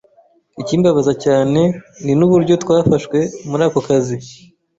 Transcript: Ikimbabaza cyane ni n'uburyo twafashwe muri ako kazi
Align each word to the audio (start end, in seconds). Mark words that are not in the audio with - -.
Ikimbabaza 0.61 1.13
cyane 1.23 1.61
ni 2.03 2.13
n'uburyo 2.17 2.53
twafashwe 2.63 3.17
muri 3.49 3.63
ako 3.67 3.79
kazi 3.87 4.17